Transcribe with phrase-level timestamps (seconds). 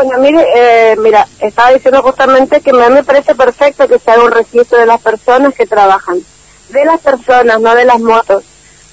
[0.00, 4.30] Bueno, mire, eh, mira, estaba diciendo justamente que me parece perfecto que se haga un
[4.30, 6.20] registro de las personas que trabajan.
[6.68, 8.44] De las personas, no de las motos.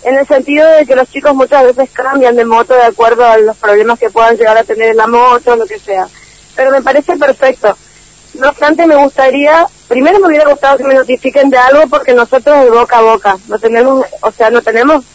[0.04, 3.38] En el sentido de que los chicos muchas veces cambian de moto de acuerdo a
[3.38, 6.08] los problemas que puedan llegar a tener en la moto, lo que sea.
[6.56, 7.78] Pero me parece perfecto.
[8.40, 12.64] No obstante, me gustaría, primero me hubiera gustado que me notifiquen de algo porque nosotros
[12.64, 15.06] de boca a boca, no tenemos, o sea, no tenemos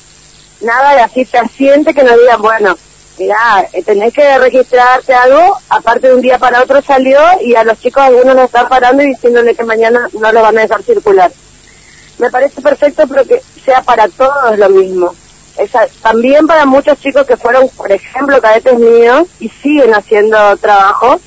[0.60, 2.78] nada de así fehaciente que nos digan, bueno,
[3.20, 7.64] mira, eh, tenés que registrarte algo, aparte de un día para otro salió y a
[7.64, 10.82] los chicos algunos los están parando y diciéndole que mañana no lo van a dejar
[10.82, 11.30] circular.
[12.18, 15.14] Me parece perfecto pero que sea para todos lo mismo.
[16.00, 21.20] También para muchos chicos que fueron, por ejemplo, cadetes míos y siguen haciendo trabajo.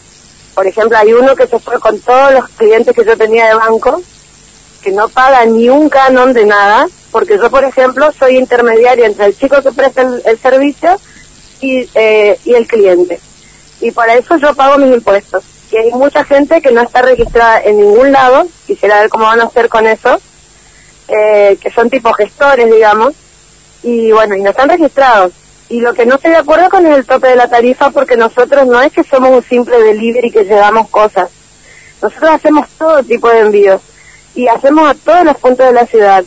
[0.56, 3.56] Por ejemplo, hay uno que se fue con todos los clientes que yo tenía de
[3.56, 4.02] banco,
[4.82, 9.28] que no paga ni un canon de nada, porque yo, por ejemplo, soy intermediaria entre
[9.28, 11.00] el chico que presta el servicio
[11.64, 13.20] y, eh, y el cliente.
[13.80, 15.44] Y para eso yo pago mis impuestos.
[15.72, 19.40] Y hay mucha gente que no está registrada en ningún lado, quisiera ver cómo van
[19.40, 20.20] a hacer con eso,
[21.08, 23.14] eh, que son tipo gestores, digamos,
[23.82, 25.32] y bueno, y no están registrados.
[25.70, 28.18] Y lo que no estoy de acuerdo con es el tope de la tarifa, porque
[28.18, 31.30] nosotros no es que somos un simple delivery que llevamos cosas.
[32.02, 33.82] Nosotros hacemos todo tipo de envíos
[34.36, 36.24] y hacemos a todos los puntos de la ciudad.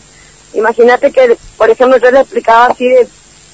[0.54, 3.06] Imagínate que, por ejemplo, yo le explicaba así de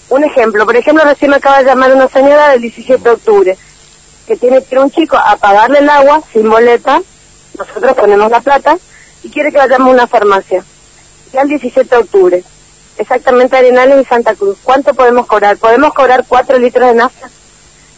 [0.08, 3.58] un ejemplo, por ejemplo, recién me acaba de llamar una señora del 17 de octubre,
[4.26, 7.00] que tiene que ir un chico a pagarle el agua sin boleta,
[7.58, 8.76] nosotros ponemos la plata,
[9.22, 10.64] y quiere que vayamos a una farmacia.
[11.32, 12.44] Ya el 17 de octubre,
[12.98, 14.58] exactamente Arenales y Santa Cruz.
[14.62, 15.56] ¿Cuánto podemos cobrar?
[15.56, 17.30] Podemos cobrar 4 litros de nafta.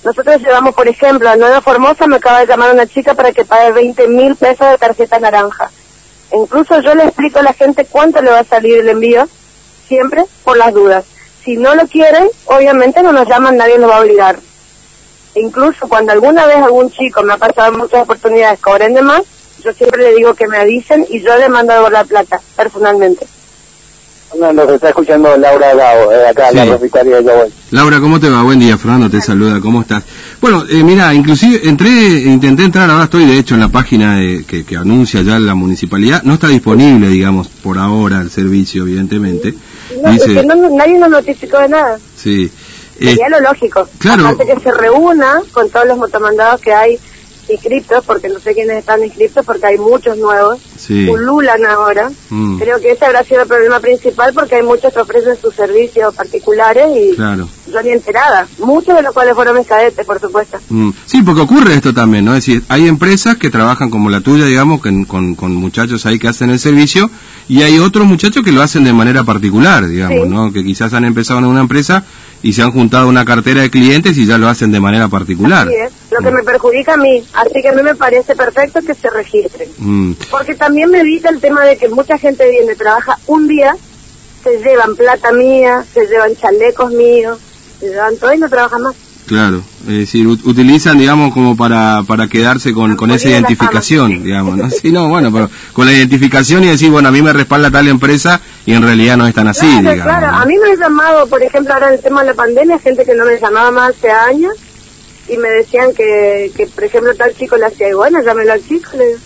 [0.05, 3.45] Nosotros llevamos, por ejemplo, a Nueva Formosa, me acaba de llamar una chica para que
[3.45, 5.71] pague 20 mil pesos de tarjeta naranja.
[6.33, 9.27] Incluso yo le explico a la gente cuánto le va a salir el envío,
[9.89, 11.05] siempre por las dudas.
[11.45, 14.39] Si no lo quieren, obviamente no nos llaman, nadie nos va a obligar.
[15.35, 19.23] incluso cuando alguna vez algún chico me ha pasado muchas oportunidades cobren de más,
[19.65, 23.27] yo siempre le digo que me avisen y yo le mando la plata, personalmente.
[24.39, 28.43] Nos está escuchando Laura eh, acá, la propietaria de Laura, ¿cómo te va?
[28.43, 30.03] Buen día, Fernando te saluda, ¿cómo estás?
[30.41, 34.65] Bueno, eh, mira, inclusive entré, intenté entrar, ahora estoy de hecho en la página que,
[34.65, 39.55] que, anuncia ya la municipalidad, no está disponible, digamos, por ahora el servicio, evidentemente.
[40.03, 41.99] No, Dice, no, nadie nos notificó de nada.
[42.17, 42.51] Sí.
[42.99, 43.89] Sería eh, lo lógico.
[43.99, 44.29] Claro.
[44.29, 46.99] Aparte que se reúna con todos los motomandados que hay
[47.49, 51.07] inscriptos, porque no sé quiénes están inscritos, porque hay muchos nuevos, sí.
[51.07, 52.11] pululan ahora.
[52.31, 52.59] Mm.
[52.59, 56.15] Creo que ese habrá sido el problema principal, porque hay muchos que ofrecen sus servicios
[56.15, 57.49] particulares y claro.
[57.75, 58.47] Yo ni enterada.
[58.59, 60.59] Muchos de los cuales fueron mis cadetes, por supuesto.
[60.71, 60.91] Mm.
[61.05, 62.35] Sí, porque ocurre esto también, ¿no?
[62.35, 66.29] Es decir, hay empresas que trabajan como la tuya, digamos, con, con muchachos ahí que
[66.29, 67.11] hacen el servicio,
[67.49, 70.53] y hay otros muchachos que lo hacen de manera particular, digamos, ¿no?
[70.53, 72.05] Que quizás han empezado en una empresa
[72.43, 75.67] y se han juntado una cartera de clientes y ya lo hacen de manera particular.
[75.67, 77.25] Así es, lo que me perjudica a mí.
[77.33, 79.69] Así que a mí me parece perfecto que se registren.
[79.79, 80.13] Mm.
[80.31, 83.75] Porque también me evita el tema de que mucha gente viene, trabaja un día,
[84.43, 87.39] se llevan plata mía, se llevan chalecos míos,
[87.81, 88.95] se y no trabajan más.
[89.27, 94.69] Claro, es decir, utilizan, digamos, como para, para quedarse con, con esa identificación, digamos, ¿no?
[94.69, 97.89] Sí, no, bueno, pero con la identificación y decir, bueno, a mí me respalda tal
[97.89, 100.19] empresa y en realidad no es tan así, claro, digamos.
[100.19, 102.79] Claro, a mí me han llamado, por ejemplo, ahora en el tema de la pandemia,
[102.79, 104.53] gente que no me llamaba más hace años
[105.27, 108.63] y me decían que, que por ejemplo, tal chico le hacía, y bueno, llámelo al
[108.63, 109.17] chico, le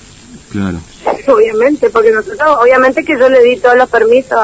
[0.52, 0.78] Claro.
[1.26, 4.38] Obviamente, porque nosotros, obviamente que yo le di todos los permisos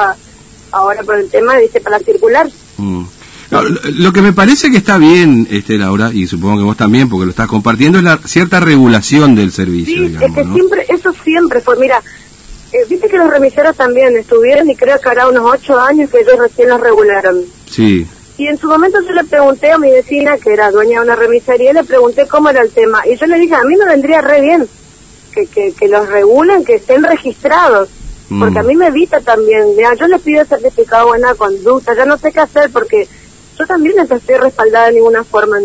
[0.71, 2.49] ahora por el tema, dice, para circular.
[2.77, 3.05] Mm
[3.63, 7.25] lo, que me parece que está bien, este Laura, y supongo que vos también, porque
[7.25, 10.07] lo estás compartiendo, es la cierta regulación del servicio.
[10.07, 12.01] Sí, es que siempre, eso siempre fue, mira,
[12.71, 16.19] eh, viste que los remiseros también estuvieron y creo que hará unos ocho años que
[16.19, 17.41] ellos recién los regularon.
[17.69, 18.05] Sí.
[18.37, 21.15] Y en su momento yo le pregunté a mi vecina, que era dueña de una
[21.15, 23.01] remisería, le pregunté cómo era el tema.
[23.07, 24.67] Y yo le dije, a mí me vendría re bien
[25.33, 27.89] que, que, que los regulen, que estén registrados.
[28.27, 28.67] Porque a mm.
[28.67, 32.31] mí me evita también, mira, yo les pido certificado de buena conducta, ya no sé
[32.31, 33.07] qué hacer porque
[33.57, 35.57] yo también no estoy respaldada de ninguna forma,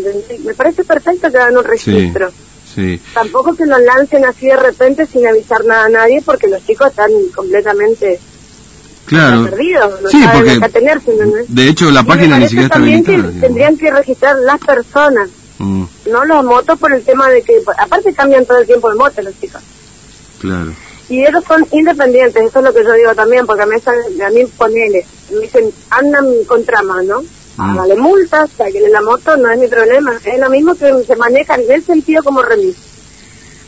[0.45, 2.31] Me parece perfecto que hagan un registro.
[2.75, 6.65] Sí, Tampoco que lo lancen así de repente sin avisar nada a nadie porque los
[6.65, 8.21] chicos están completamente
[9.07, 9.45] claro.
[9.45, 10.03] perdidos.
[10.03, 10.61] No sí, porque
[11.49, 13.33] de hecho la página ni siquiera está habilitada.
[13.41, 15.29] tendrían que registrar las personas,
[15.59, 15.85] mm.
[16.13, 19.21] no los motos por el tema de que, aparte cambian todo el tiempo de moto
[19.21, 19.63] los chicos.
[20.41, 20.73] Claro.
[21.09, 23.75] Y ellos son independientes, eso es lo que yo digo también, porque a mí,
[24.25, 27.21] a mí ponele, me dicen, andan con trama, ¿no?
[27.61, 28.01] Hágale mm.
[28.01, 30.19] multas, sáquenle la moto, no es mi problema.
[30.25, 32.77] Es lo mismo que se maneja en el sentido como remis.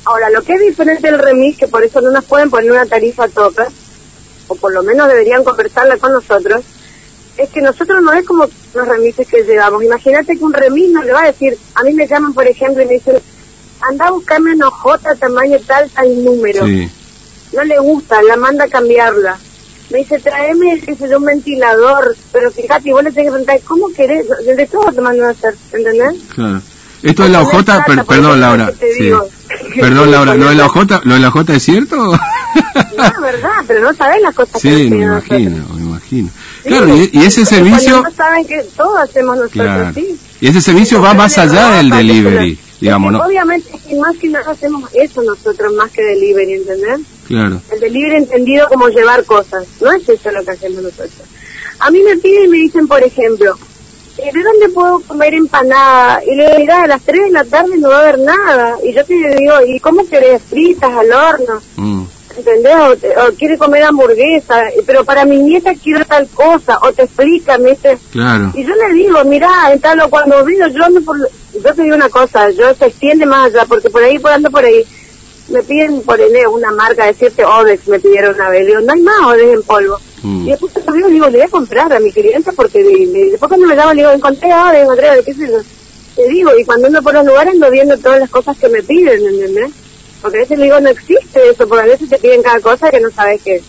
[0.04, 2.86] Ahora, lo que es diferente del remis, que por eso no nos pueden poner una
[2.86, 3.62] tarifa tope,
[4.48, 6.64] o por lo menos deberían conversarla con nosotros,
[7.36, 9.84] es que nosotros no es como los remises que llevamos.
[9.84, 12.82] Imagínate que un remis no le va a decir, a mí me llaman, por ejemplo,
[12.82, 13.16] y me dicen,
[13.80, 16.66] anda a buscarme una hojota tamaño tal, tal número.
[16.66, 19.38] No le gusta, la manda a cambiarla.
[19.92, 22.16] Me dice, tráeme, dice, un ventilador.
[22.32, 24.26] Pero fíjate, vos le tenés que preguntar, ¿cómo querés?
[24.44, 26.22] De todo te mando a hacer, ¿entendés?
[26.34, 26.60] Claro.
[27.02, 28.72] Esto es la hojota, perdón Laura.
[28.78, 29.10] Sí.
[29.80, 31.96] Perdón Laura, ¿lo de la hojota, lo de la hojota es cierto?
[31.96, 36.28] No, verdad, pero no sabes las cosas sí, que me imagino, me imagino.
[36.62, 38.04] claro, y, ese servicio...
[38.16, 40.18] Saben que todo hacemos nosotros, sí.
[40.40, 43.24] Y ese servicio va más allá del delivery, digamos, ¿no?
[43.24, 43.68] Obviamente,
[44.00, 47.00] más que nada hacemos eso nosotros, más que delivery, ¿entendés?
[47.26, 47.60] Claro.
[47.70, 51.22] El delivery entendido como llevar cosas, no es eso lo que hacemos nosotros.
[51.78, 53.56] A mí me piden y me dicen, por ejemplo,
[54.18, 56.22] eh, ¿de dónde puedo comer empanada?
[56.24, 58.76] Y le digo, a las 3 de la tarde no va a haber nada.
[58.84, 60.42] Y yo te digo, ¿y cómo querés?
[60.42, 61.60] ¿Fritas al horno?
[61.76, 62.04] Mm.
[62.36, 62.74] ¿Entendés?
[62.74, 67.70] O, quiere comer hamburguesa, pero para mi nieta quiero tal cosa, o te explica, me
[67.70, 67.98] dice.
[68.10, 68.52] Claro.
[68.54, 69.48] Y yo le digo, mira,
[69.96, 73.46] lo cuando vino, yo ando por, yo te digo una cosa, yo se extiende más
[73.46, 74.84] allá, porque por ahí, por ando por ahí,
[75.48, 79.00] me piden por él una marca, decirte Odex, me pidieron una vez, digo, no hay
[79.02, 80.00] más Odex en polvo.
[80.22, 80.46] Mm.
[80.46, 83.66] Y después te digo, digo, le voy a comprar a mi cliente, porque después cuando
[83.66, 85.58] me llaman, le digo, encontré Odex, encontré Odex, qué sé yo.
[86.16, 88.82] Te digo, y cuando ando por los lugares ando viendo todas las cosas que me
[88.82, 89.70] piden, ¿entendés?
[90.20, 92.90] Porque a veces le digo, no existe eso, porque a veces te piden cada cosa
[92.90, 93.62] que no sabes qué es.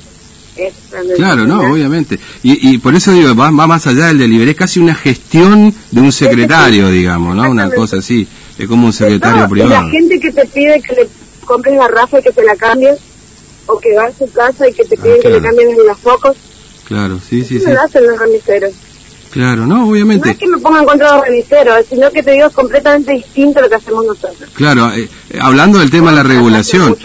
[1.15, 2.19] Claro, no, obviamente.
[2.43, 6.01] Y, y por eso digo, va, más allá del delivery, es casi una gestión de
[6.01, 7.49] un secretario, digamos, ¿no?
[7.49, 8.27] Una cosa así,
[8.57, 9.71] es como un secretario privado.
[9.71, 11.07] Y la gente que te pide que le
[11.43, 12.99] compres garrafa y que te la cambies,
[13.65, 15.99] o que va a su casa y que te ah, piden que le cambien las
[15.99, 16.35] focos.
[16.85, 17.71] Claro, sí, sí, sí.
[17.71, 18.73] lo hacen los ramiceros.
[19.33, 20.27] Claro, no, obviamente.
[20.27, 23.57] No es que me pongan contra los remiseros, sino que te digo es completamente distinto
[23.57, 24.47] a lo que hacemos nosotros.
[24.53, 26.95] Claro, eh, eh, hablando del tema de la regulación.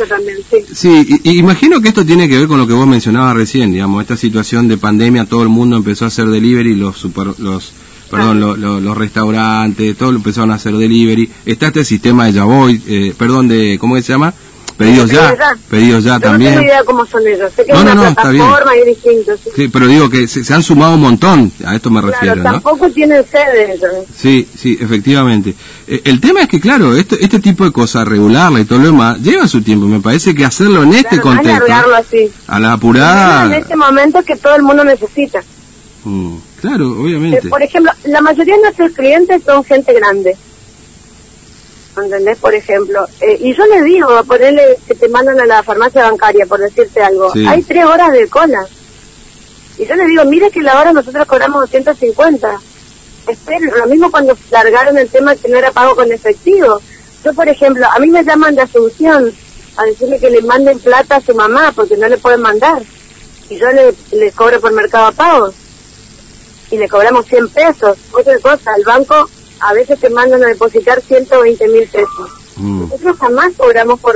[0.74, 4.02] sí, y, imagino que esto tiene que ver con lo que vos mencionabas recién, digamos,
[4.02, 7.72] esta situación de pandemia, todo el mundo empezó a hacer delivery, los super, los
[8.10, 8.40] perdón,
[8.84, 11.30] los restaurantes, todo empezaron a hacer delivery.
[11.46, 14.34] Está este sistema de Yavoy, eh, perdón, de, ¿cómo se llama?
[14.78, 15.36] Pedidos ya,
[15.68, 16.54] pedidos ya también.
[16.54, 17.52] No tengo idea cómo son ellos.
[17.52, 19.40] Sé que no, una no, plataforma y distintos.
[19.42, 19.50] Sí.
[19.56, 19.68] sí.
[19.68, 22.34] pero digo que se, han sumado un montón, a esto me refiero.
[22.34, 23.76] Claro, tampoco tienen sede.
[24.16, 25.52] Sí, sí, efectivamente.
[25.88, 28.86] Eh, el tema es que, claro, este, este tipo de cosas, regularla y todo lo
[28.86, 29.86] demás, lleva su tiempo.
[29.86, 31.64] Me parece que hacerlo en este contexto.
[31.96, 32.30] Así.
[32.46, 33.46] A la apurada.
[33.46, 35.40] En este momento que todo el mundo necesita.
[36.04, 37.46] Mm, claro, obviamente.
[37.46, 40.36] Eh, por ejemplo, la mayoría de nuestros clientes son gente grande.
[42.04, 42.38] ¿entendés?
[42.38, 43.06] Por ejemplo.
[43.20, 46.60] Eh, y yo le digo, a ponerle que te mandan a la farmacia bancaria, por
[46.60, 47.32] decirte algo.
[47.46, 48.66] Hay tres horas de cola.
[49.78, 52.60] Y yo le digo, mire que la hora nosotros cobramos 250.
[53.28, 56.80] Esperen, lo mismo cuando largaron el tema que no era pago con efectivo.
[57.24, 59.32] Yo, por ejemplo, a mí me llaman de Asunción
[59.76, 62.82] a decirme que le manden plata a su mamá porque no le pueden mandar.
[63.50, 65.52] Y yo le, le cobro por mercado pago.
[66.70, 67.98] Y le cobramos 100 pesos.
[68.12, 69.28] Otra cosa, el banco
[69.60, 72.30] a veces te mandan a depositar 120 mil pesos.
[72.56, 72.80] Mm.
[72.80, 74.14] Nosotros jamás cobramos por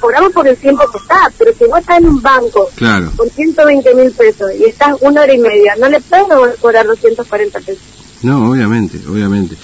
[0.00, 2.68] cobramos por el tiempo que está, pero si vos estás en un banco
[3.16, 7.58] con 120 mil pesos y estás una hora y media, no le puedo cobrar 240
[7.60, 7.82] pesos.
[8.22, 9.56] No, obviamente, obviamente.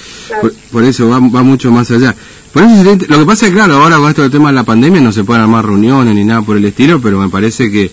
[0.73, 2.15] Por, eso va, va mucho más allá.
[2.53, 5.01] Por eso, lo que pasa es claro, ahora con esto del tema de la pandemia
[5.01, 7.91] no se pueden armar reuniones ni nada por el estilo, pero me parece que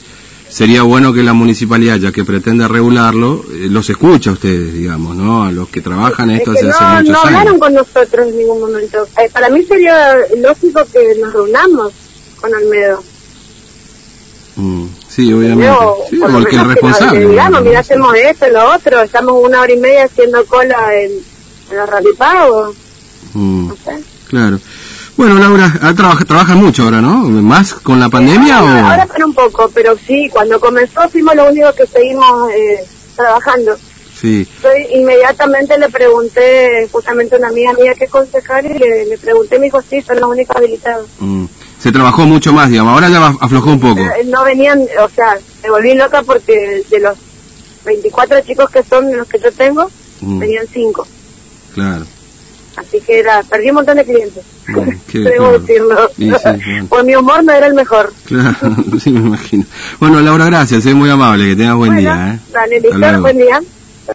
[0.57, 5.15] sería bueno que la municipalidad, ya que pretende regularlo, eh, los escucha a ustedes, digamos,
[5.15, 5.43] ¿no?
[5.43, 7.11] A los que trabajan esto hace muchos años.
[7.11, 9.07] No hablaron con nosotros en ningún momento.
[9.21, 11.93] Eh, para mí sería lógico que nos reunamos
[12.41, 13.03] con Almedo.
[14.55, 15.77] Mm, sí, obviamente.
[16.09, 17.27] sí, porque el responsable.
[17.27, 19.03] digamos, mira, hacemos esto, lo otro.
[19.03, 21.11] Estamos una hora y media haciendo cola en,
[21.69, 22.75] en los rapipagos.
[23.35, 24.03] Mm, no sé.
[24.27, 24.59] Claro.
[25.17, 27.17] Bueno, Laura, ah, trabaja, trabaja mucho ahora, ¿no?
[27.17, 28.67] ¿Más con la pandemia o...?
[28.67, 33.75] Ahora para un poco, pero sí, cuando comenzó fuimos lo único que seguimos eh, trabajando.
[34.21, 34.47] Sí.
[34.93, 39.81] Inmediatamente le pregunté justamente a una amiga mía que aconsejar y le, pregunté, me dijo,
[39.81, 41.07] sí, son los únicos habilitados.
[41.19, 41.45] Mm.
[41.79, 44.01] Se trabajó mucho más, digamos, ahora ya aflojó un poco.
[44.01, 47.17] Eh, no venían, o sea, me volví loca porque de los
[47.85, 49.89] 24 chicos que son los que yo tengo,
[50.21, 50.39] mm.
[50.39, 51.07] venían 5.
[51.73, 52.05] Claro.
[52.77, 54.45] Así que era, perdí un montón de clientes.
[55.13, 56.09] Debo decirlo.
[56.89, 58.13] Pues mi humor no era el mejor.
[58.25, 58.55] Claro,
[59.03, 59.65] sí me imagino.
[59.99, 62.35] Bueno, Laura, gracias, es muy amable, que tengas buen día.
[62.35, 62.39] ¿eh?
[62.53, 63.61] Dale, listo, buen día.